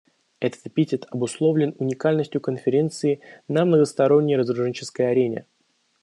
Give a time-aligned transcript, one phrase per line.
[0.39, 5.45] Этот эпитет обусловлен уникальностью Конференции на многосторонней разоруженческой арене.